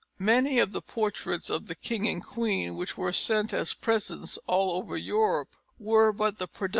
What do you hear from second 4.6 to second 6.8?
over Europe were but the productions of his studio.